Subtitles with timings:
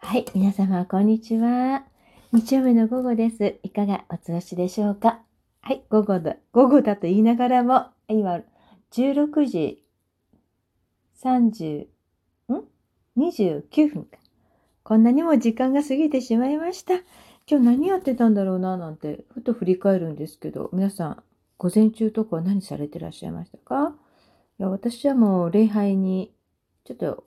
[0.00, 1.84] はい、皆様、こんにちは。
[2.32, 3.56] 日曜日の午後です。
[3.62, 5.20] いかがお過ごしでしょうか？
[5.60, 8.40] はい、午後だ、午後だと言いながらも、今、
[8.92, 9.84] 16時
[11.22, 11.88] 30、
[12.48, 12.64] ん
[13.18, 14.18] ?29 分か。
[14.82, 16.94] こんなにも時間が過ぎてしまいました。
[17.46, 21.22] 今日何やってたんだろうな、なんて、ふと振り返るんですけど、皆さん、
[21.58, 23.94] 午前中とか何されてらっしゃいましたか？
[24.58, 26.32] いや私はもう礼拝に
[26.84, 27.24] ちょっと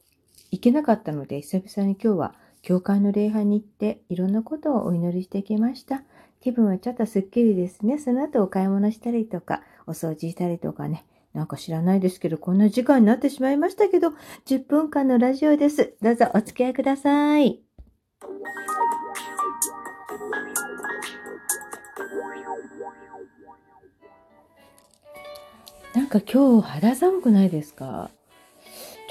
[0.52, 6.04] 行けなかったので、久々に今日は教会の礼拝に行っていろんなことをお祈りしてきました。
[6.42, 7.98] 気分はちょっとすっきりですね。
[7.98, 11.06] その後お買い物したりとか、お掃除したりとかね。
[11.34, 14.10] なんか知らないですけど、こんな時間になってしまいましたけど、
[14.46, 15.96] 10分間のラジオです。
[16.02, 17.62] どうぞお付き合いください。
[25.96, 28.10] なんか今日肌寒くないですか？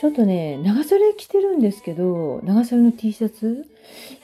[0.01, 3.67] ちょっとね、長袖着てるんですけど、長袖の T シャツ？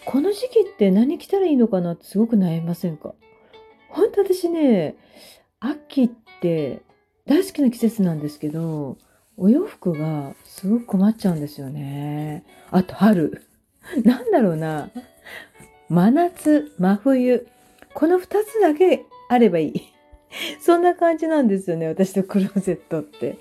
[0.07, 3.13] この時期って何着たらいいのかなってすごく悩みませんか？
[3.91, 4.97] 本当私ね、
[5.61, 6.81] 秋って
[7.27, 8.97] 大好きな季節なんですけど、
[9.37, 12.43] お洋服がすごく困っちゃうんですよね。
[12.71, 13.43] あと春。
[14.03, 14.89] なんだろうな。
[15.91, 17.47] 真夏、真冬。
[17.93, 19.83] この二つだけあればいい。
[20.59, 23.37] そんな感じなんですよね、私のクローゼットって。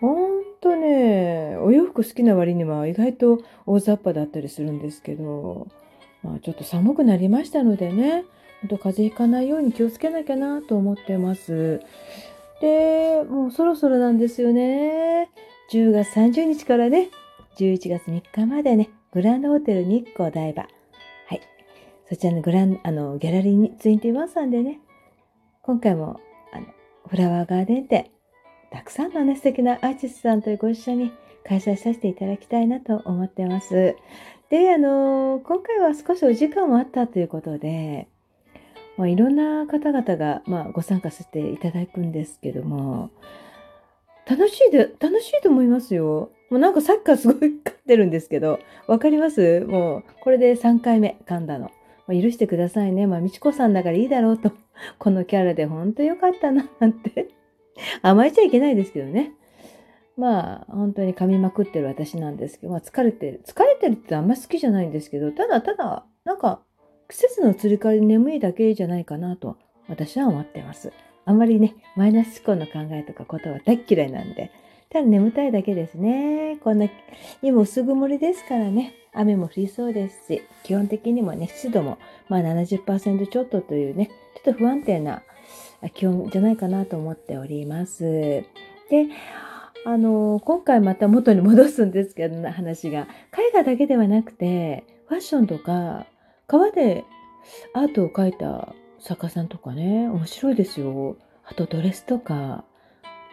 [0.00, 5.68] ほんとね、お洋服好きな割には意外と大雑把だったりするんですけど、
[6.24, 8.24] まあちょっと寒くなりましたのでね、
[8.62, 11.80] ほんと風邪ひかないように気をつけなきゃなと思ってます。
[12.60, 15.30] で、もうそろそろなんですよね。
[15.70, 17.10] 10月30日からね、
[17.58, 20.66] 11月3日までね、グランドホテル日光台場。
[21.26, 21.40] はい。
[22.08, 24.80] そちらのグラン、あの、ギャラリーに21さんでね、
[25.62, 26.18] 今回も、
[26.52, 26.66] あの、
[27.08, 28.10] フラワーガーデン店、
[28.70, 31.12] たくさんのね、素敵なアーティストさんとご一緒に
[31.44, 33.96] 開催させていただきたいなと思ってます。
[34.50, 38.08] で、あの、今回は少しお時間もあったということで、
[38.96, 43.10] まあ、いろんな方々が、まあ、ご参加させていただくんですけども、
[44.28, 46.30] 楽しいで、楽しいと思いますよ。
[46.50, 49.60] もうなんかさっきからすごい噛んでるんですけど、わかります？
[49.60, 51.70] もう、これで3回目噛んだの。
[52.06, 53.06] まあ、許してくださいね。
[53.06, 54.52] まあ、みちこさんだからいいだろうと。
[54.98, 57.28] このキャラでほんとよかったな、なんて。
[58.02, 59.32] 甘えちゃいけないですけどね。
[60.16, 63.42] まあ、本当に噛みまくってる私なんですけど、まあ疲れてる。
[63.44, 66.62] 疲れてるってあんま好きじゃないんですけど、ただただ、なんか、
[67.08, 70.92] 季節の移り変わりで眠いだけじゃないかなと、私は思ってます。
[71.24, 74.50] あんまりね、マイナス思考の考えとかことは大嫌いなんで、
[74.88, 76.58] ただ眠たいだけですね。
[76.62, 76.88] こんな、
[77.42, 81.98] 今薄曇りですからね、雨も降りそうですし、基本的にもね、湿度も、
[82.28, 84.10] まあ70%ちょっとというね、
[84.42, 85.22] ちょっと不安定な
[85.90, 88.02] 気温じゃないかなと思っております。
[88.02, 88.44] で、
[89.84, 93.06] あの、今回また元に戻すんですけど、話が。
[93.32, 96.06] 絵画だけではなくて、ファッションとか、
[96.46, 97.04] 革で
[97.72, 101.16] アートを描いた作家さんとかね、面白いですよ。
[101.44, 102.64] あとドレスとか、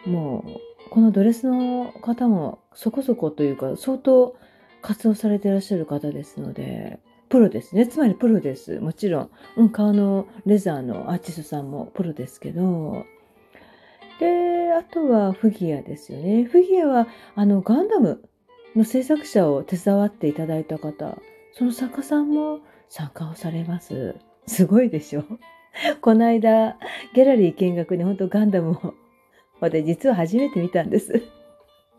[0.06, 4.36] もう、このドレスの方もそこそこというか、相当
[4.82, 7.86] 活動されてらっしゃる方ですので、プロですね。
[7.86, 8.80] つまりプロです。
[8.80, 9.30] もちろん。
[9.56, 13.04] うん、革のレザーのアーティストさんもプロですけど。
[14.20, 16.44] で、あとはフギアですよね。
[16.44, 18.22] フギアは、あの、ガンダム
[18.76, 21.18] の制作者を手伝わっていただいた方、
[21.52, 24.16] その作家さんも参加をされます。
[24.46, 25.24] すごいでしょ
[26.00, 26.76] この間、
[27.14, 28.94] ギャラリー見学に本当ガンダムを、
[29.60, 31.22] 私実は初めて見たんです。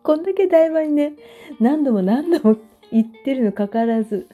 [0.03, 1.13] こんだけ台場にね、
[1.59, 2.57] 何度も何度も
[2.91, 4.27] 行ってるのかかわらず、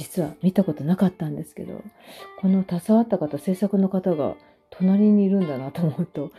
[0.00, 1.84] 実は見たことなかったんですけど、
[2.40, 4.34] この携わった方、制作の方が
[4.70, 6.32] 隣にいるんだなと思うと、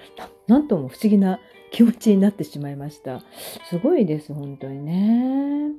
[0.48, 1.40] ななんとも不思議な
[1.70, 3.22] 気持ちになってしまいました。
[3.70, 5.74] すごいです、本当にね。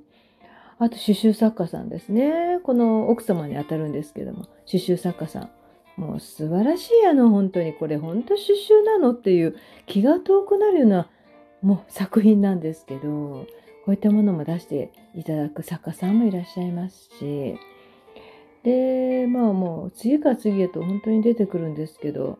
[0.79, 2.61] あと、刺繍作家さんですね。
[2.63, 5.51] この奥様にあたるんですけども、刺繍作家さん。
[5.97, 9.57] もう素晴らしい、あの、本当にこれ、本当刺繍なのっていう
[9.87, 11.09] 気が遠くなるような、
[11.63, 13.47] もう作品なんですけど、
[13.85, 17.57] こういったものも出していただく作家さんもいらっしゃいますし、
[18.65, 22.39] で、まあもう次から次へと本当に出てくるんですけど、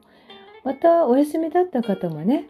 [0.65, 2.49] またお休みだった方もね、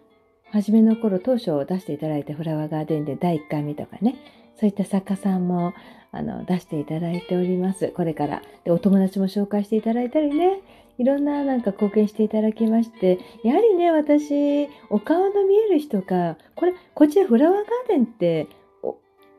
[0.50, 4.16] 初めの頃当初出していただいたフラワーガーデンで第1回目とかね、
[4.60, 5.72] そういった作家さんも
[6.10, 7.88] あの出していただいております。
[7.88, 8.42] これから。
[8.64, 10.60] で、お友達も紹介していただいたりね、
[10.98, 18.46] いろんななんか貢献していただきまして、やはりね、私、お顔の見える人か、これ、こちらフラワーガーデンって、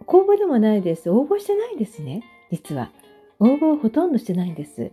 [0.06, 1.10] 公募でもないです。
[1.10, 2.92] 応募してないですね、実は。
[3.40, 4.92] 応募をほとんどしてないんです。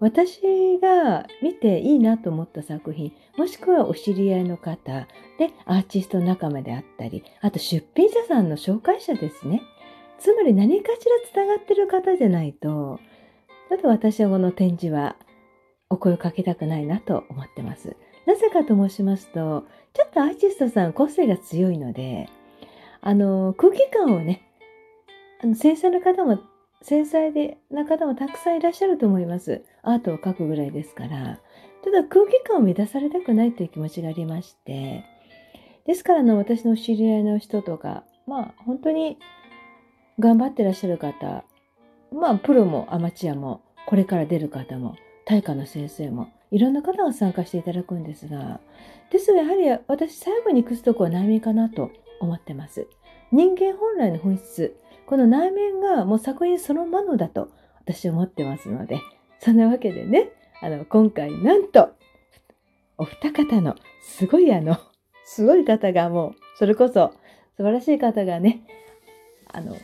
[0.00, 0.40] 私
[0.80, 5.06] が見ていいなと思った作品、もしくはお知り合いの方
[5.38, 9.62] でアーティスト仲間であったり、あと出品者さんの紹介者ですね。
[10.18, 12.98] つまり何かしらつながってる方じゃないと、
[13.68, 15.16] ちょっと私はこの展示は
[15.90, 17.96] お声をかけたくないなと思ってます。
[18.26, 22.28] なぜかと申しますと、ちょっとアーティストさん個性が強いので、
[23.00, 24.42] あの、空気感をね、
[25.42, 26.38] あの繊細な方も、
[26.82, 29.62] 繊細でな方もたくさんいらっしゃると思います。
[29.82, 31.40] アートを描くぐらいですから。
[31.82, 35.04] ただ空気感を乱されたくないという気持ちがありまして、
[35.86, 39.18] ですからの私の知り合いの人とか、まあ本当に
[40.18, 41.44] 頑張ってらっしゃる方、
[42.12, 48.60] まあプロもアマチュアも、これから出る方も、大化の先生も、いろんな方が参加していただくんですが、
[49.10, 51.90] ですがやはり私最後にくすとこは内面かなと
[52.20, 52.86] 思ってます。
[53.32, 54.76] 人間本来の本質、
[55.10, 59.00] この内面がもう作品そのものだと私は思ってますので、
[59.40, 60.30] そんなわけでね、
[60.62, 61.88] あの、今回なんと、
[62.96, 63.74] お二方の
[64.04, 64.78] すごいあの、
[65.24, 67.12] すごい方がもう、それこそ
[67.56, 68.62] 素晴らしい方がね、
[69.52, 69.76] あの、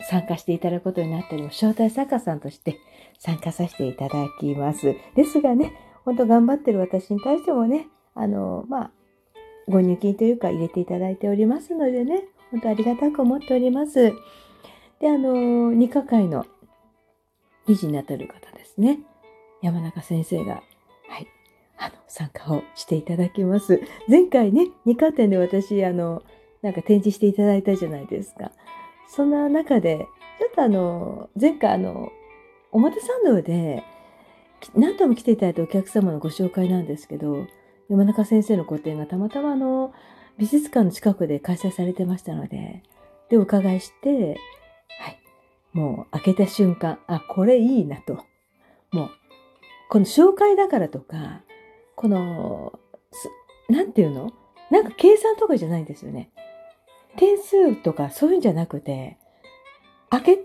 [0.00, 1.64] 参加していただくことになっております。
[1.64, 2.76] 招待作家さんとして
[3.20, 4.96] 参加させていただきます。
[5.14, 5.72] ですがね、
[6.04, 7.86] 本当頑張ってる私に対してもね、
[8.16, 8.90] あの、まあ、
[9.68, 14.12] ご入金というか入れていただいておりますのでね、本当ありがたく思っております。
[15.00, 16.46] で、あの、二課会の
[17.66, 19.00] 理事になっている方ですね。
[19.62, 20.62] 山中先生が、
[21.08, 21.26] はい、
[21.78, 23.80] あの、参加をしていただきます。
[24.08, 26.22] 前回ね、二課展で私、あの、
[26.62, 28.52] なんか展示していただいたじゃないですか。
[29.08, 30.06] そんな中で、
[30.38, 32.10] ちょっとあの、前回あの、
[32.72, 33.82] 表参道で、
[34.74, 37.46] 何度も来ていただいたお客様のご紹介なんですけど、
[37.88, 39.92] 山中先生の個展がたまたまあの、
[40.40, 42.82] 美術館の近くで開催されてましたので、
[43.28, 44.38] で、お伺いして、
[44.98, 45.18] はい。
[45.74, 48.24] もう開けた瞬間、あ、これいいなと。
[48.90, 49.10] もう、
[49.90, 51.42] この紹介だからとか、
[51.94, 52.72] この、
[53.68, 54.32] なんていうの？
[54.70, 56.30] なんか計算とかじゃないんですよね。
[57.18, 59.18] 点数とかそういうんじゃなくて、
[60.08, 60.38] 開け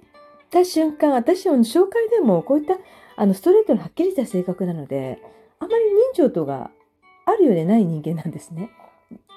[0.52, 2.76] た瞬間、私の紹介でもこういった
[3.16, 5.20] あのストレートのはっきりした性格なので、
[5.60, 6.70] あまり人情とか
[7.26, 8.70] あるようでない人間なんですね。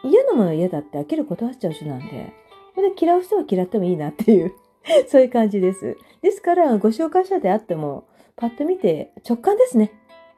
[0.04, 2.32] 嫌なものは嫌だって開ける断っちゃう人なんで、
[2.74, 4.54] それで嫌う人は嫌ってもいいなっていう
[5.08, 5.96] そういう感じです。
[6.22, 8.04] ですから、ご紹介者であっても、
[8.36, 9.92] パッと見て直感ですね。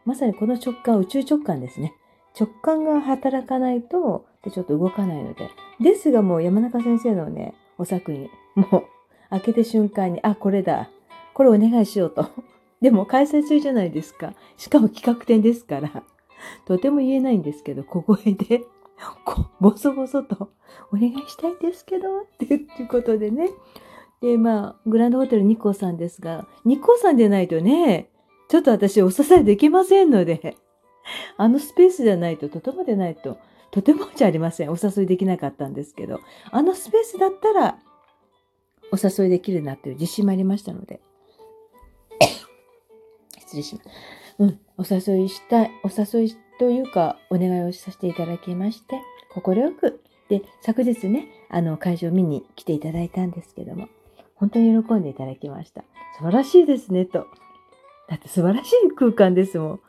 [0.04, 1.94] まさにこの直感、宇宙直感ですね。
[2.38, 5.50] 直感が働かないと、ちょっと動かないので。
[5.80, 8.84] ですがもう山中先生のね、お作品、もう
[9.30, 10.90] 開けて瞬間に、あ、これだ。
[11.34, 12.26] これお願いしようと。
[12.80, 14.34] でも開催中じゃないですか。
[14.56, 16.02] しかも企画展ですから。
[16.64, 18.62] とても言えないんですけど、小声で、
[19.24, 20.50] こボソボソと、
[20.92, 23.50] お願いしたいんですけど、っていうことでね。
[24.20, 28.10] で、まあ、グランドホテル日光さんですが、日光さんでないとね、
[28.48, 30.56] ちょっと私お支えできませんので、
[31.36, 33.38] あのスペースじゃないと、とてもでないと、
[33.70, 34.70] とてもじゃありません。
[34.70, 36.20] お誘いできなかったんですけど、
[36.50, 37.78] あのスペースだったら、
[38.92, 41.00] お誘いできるなという自信もありましたので、
[43.38, 43.88] 失礼します。
[44.40, 49.00] うん、お誘いしたい、お誘いというか、お願いをさせていただきまして、
[49.32, 53.88] 快く、で、昨日ね、あの、会場を見に来ていただいたんですけども、
[54.34, 55.84] 本当に喜んでいただきました。
[56.18, 57.26] 素晴らしいですね、と。
[58.10, 59.80] だって素晴らしい空間ですもん。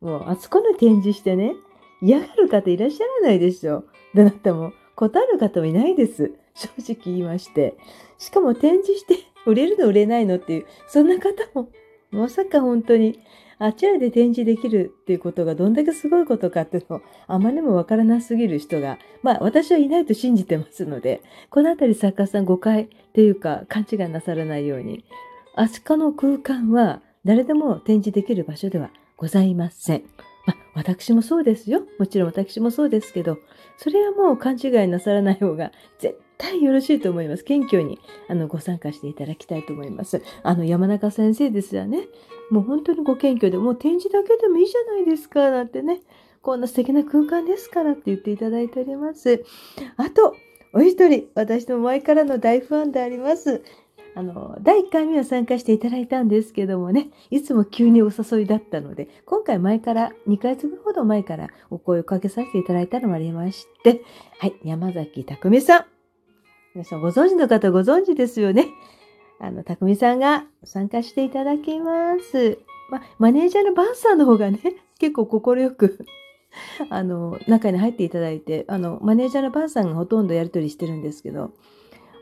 [0.00, 1.54] もう、あそこの展示してね、
[2.02, 3.84] 嫌がる方いらっしゃらないでしょ。
[4.12, 6.32] でなたも、断る方もいないです。
[6.54, 7.76] 正直言いまして。
[8.18, 11.68] しかも展示して売れるの売れないのっていう、そんな方も、
[12.10, 13.20] まさか本当に、
[13.58, 25.04] あちらで展示できるっていうことがどんだけすごいことかっていうのを、あまりにもわからなすぎる人が、まあ私はいないと信じてますので、このあたり作家さん誤解っていうか勘違いなさらないように、
[25.54, 30.04] あそこの空間は誰でも展示できる場所ではございません。
[30.46, 31.82] まあ、私もそうですよ。
[31.98, 33.38] もちろん私もそうですけど、
[33.76, 37.44] それはもう勘違いなさらない方が絶対よろしいと思います。
[37.44, 40.22] 謙虚にあのご参加していただきたいと思います。
[40.42, 42.08] あの山中先生ですよね。
[42.50, 46.00] もう本当にご謙虚で、もう展示だけでもいいじゃないですか、なんてね。
[46.40, 49.44] こんな素敵な空間ですからって言っていただいております。
[49.96, 50.34] あと、
[50.72, 53.62] お一人、私の前からの大ファンであります。
[54.14, 64.02] あの、第1回目は参加していただいたんですけどもね、いつも急にお誘いだったので、今回前から、2ヶ月ほど前からお声をかけさせていただいたのもありまして、
[64.38, 65.97] はい、山崎匠さん。
[66.74, 68.68] 皆さんご存知の方ご存知ですよね。
[69.40, 72.58] あの、匠さんが参加していただきます。
[72.90, 74.60] ま、マネージャーのバンさんの方がね、
[74.98, 76.04] 結構快く
[76.90, 81.52] あの、中に入っていただいて、あの、マネージャーのバンさんがほとんどやり取りしてるんですけど、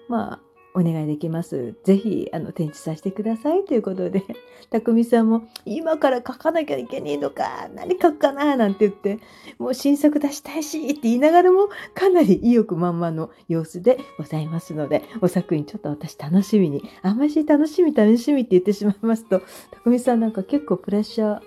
[0.08, 0.40] まあ、
[0.76, 1.74] お願いできます。
[1.84, 4.22] ぜひ、あの、展示させてくださいということで、
[4.70, 9.18] たくみさんも、今から書かなきゃいけねえのか、何書くかな、なんて言って、
[9.58, 19.40] もう新作出したいし、って言いながらも、かなり意欲満々の様子でございますので、お作品ちょっと私楽しみに、あんまり楽しみ楽しみって言ってしまいますと、
[19.70, 21.40] たくみさんなんか結構プレッシャー、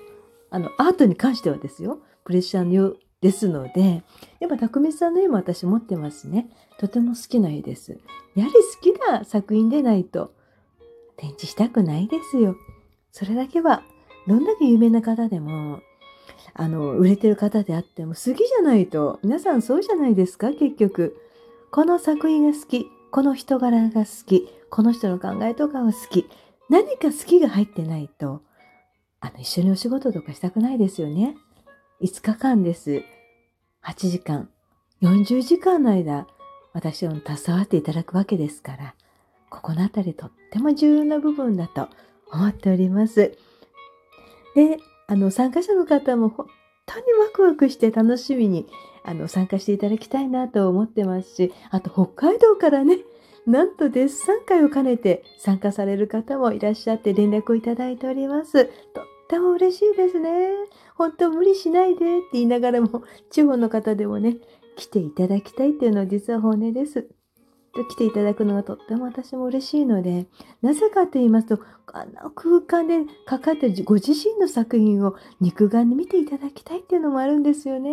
[0.50, 4.03] あの、アートに関してはですよ、プレッシャーのですので、
[4.39, 6.49] やっぱ匠さんの絵も私持ってますね。
[6.79, 7.99] とても好きな絵です。
[8.35, 10.33] やはり好きな作品でないと
[11.17, 12.55] 展示したくないですよ。
[13.11, 13.83] それだけは、
[14.27, 15.81] どんだけ有名な方でも、
[16.53, 21.17] あの、売れてる方であっても好きじゃないと、皆さんそうじゃないですか、結局。
[21.71, 26.29] この作品が好き、この人柄が好き、この人の考えとかが好き。
[26.69, 28.41] 何か好きが入ってないと、
[29.19, 31.35] あの、一緒にお仕事とかしたくないですよね。
[32.01, 33.03] 5日間です。
[33.83, 34.47] 8時間、
[35.01, 36.27] 40時間の間、
[36.71, 38.95] 私を携わっていただくわけですから、
[39.49, 41.89] ここのあたりとっても重要な部分だと
[42.31, 43.37] 思っております。
[44.55, 44.77] で、
[45.07, 46.47] あの、参加者の方も本
[46.85, 48.67] 当にワクワクして楽しみに
[49.03, 52.99] あの参加していただきたいなと思ってますし、あと北海道からね、
[53.45, 58.67] なんとデッサン会を兼ねて参加される方もいらっしゃって連絡をいただいております。
[58.93, 60.50] とっても嬉しいですね。
[60.95, 64.38] 本当無理しないでって言いながらも、地方の方でもね、
[64.75, 67.07] 来ていただきたいっていうのは実は本音です。
[67.74, 70.25] 来ていただくのがとっても私も嬉しいので、
[70.62, 71.59] なぜかと言いますと、
[71.93, 77.91] あの空間でかかってるご自身の作品を肉眼で見ていただきたいっていうのもあるんですよね。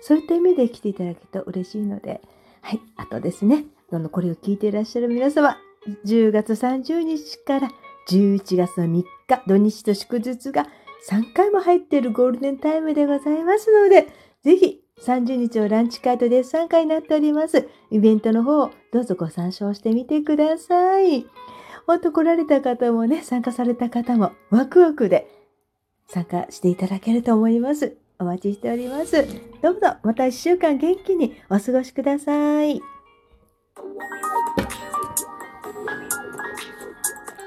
[0.00, 2.20] そういった意味で来ていただけると嬉しいので、
[2.62, 5.56] はい、あとですね、あのこれを聞いていらっしゃる皆様、
[6.04, 7.70] 10月30日から
[8.08, 10.66] 11月の3日、土日と祝日が
[11.08, 14.08] 3回も入っているゴールデンタイムでございますので、
[14.42, 17.68] ぜひ30日をランチ会とデッサン会になっております。
[17.90, 21.26] イベントの方、どうぞご参照してみてください。
[21.86, 25.28] ほんと来られた方もね、参加された方もワクワクで
[26.08, 27.96] 参加していただけると思います。
[28.18, 29.26] お待ちしております。
[29.62, 32.80] どうぞまた1週間元気にお過ごしください。